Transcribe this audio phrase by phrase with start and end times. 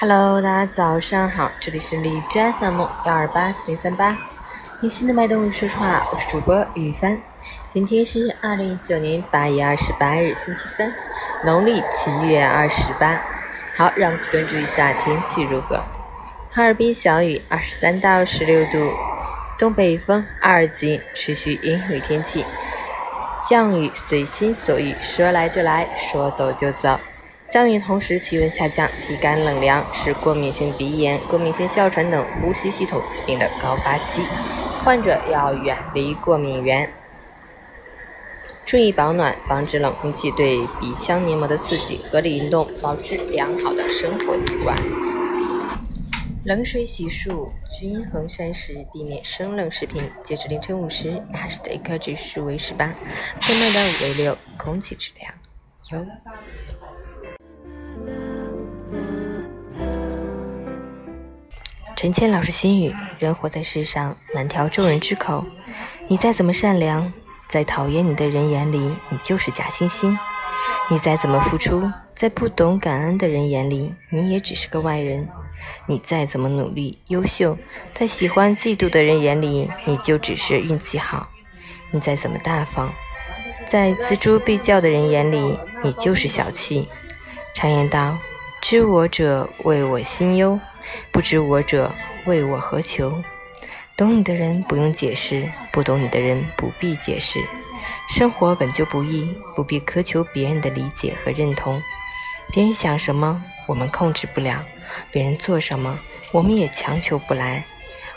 [0.00, 4.16] Hello，大家早上好，这里是李斋 FM 幺二八四零三八，
[4.78, 7.20] 你新的脉动说说话，我是主播雨帆。
[7.68, 10.94] 今天是二零一九年八月二十八日，星期三，
[11.44, 13.20] 农历七月二十八。
[13.76, 15.82] 好，让我们去关注一下天气如何。
[16.48, 18.92] 哈尔滨小雨，二十三到十六度，
[19.58, 22.46] 东北风二级，持续阴雨天气，
[23.44, 27.00] 降雨随心所欲，说来就来，说走就走。
[27.48, 34.20] 降雨同时，气温下降，体感冷凉，是过敏性鼻炎、过敏性哮喘等呼吸系统疾病的高发期，
[34.84, 36.92] 患者要远离过敏源，
[38.66, 44.76] 注意保暖，防止冷空气对鼻腔黏膜的刺激，合理运动，保持良好的生活习惯。
[46.44, 47.48] 冷水洗漱，
[47.80, 50.02] 均衡膳食，避免生冷食品。
[50.22, 52.94] 截至凌晨五时，海市的 AQI 指数为十八
[53.40, 55.32] ，PM 的五为六，空气质量
[55.92, 56.06] 优。
[61.96, 65.44] 陈谦老师心语：人活在世上，难调众人之口。
[66.06, 67.12] 你再怎么善良，
[67.48, 70.16] 在讨厌你的人眼里，你就是假惺惺；
[70.88, 75.26] 你再怎么付出，在不懂感恩的人眼里，你也只是个外人；
[75.86, 77.58] 你再怎么努力、优秀，
[77.92, 81.28] 在喜欢、嫉妒的人眼里，你就只是运气好；
[81.90, 82.92] 你再怎么大方，
[83.66, 86.88] 在锱铢必较的人眼里，你就是小气。
[87.54, 88.16] 常言道
[88.60, 90.58] ：“知我者，谓我心忧。”
[91.12, 91.92] 不知我者，
[92.24, 93.22] 谓我何求？
[93.96, 97.40] 懂你的人不用解释，不懂你的人不必解释。
[98.08, 101.82] 生活本就不易，不必苛求别人的理解和认同。
[102.52, 104.64] 别人想什么，我们控制不了；
[105.10, 105.98] 别人做什么，
[106.32, 107.64] 我们也强求不来。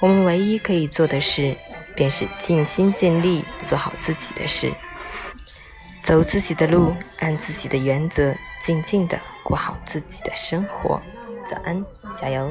[0.00, 1.56] 我们唯一可以做的事，
[1.94, 4.72] 便是尽心尽力做好自己的事，
[6.02, 11.00] 走自己的路，按自己的原则，静静的过好自己的生活。
[11.46, 12.50] 早安，加油！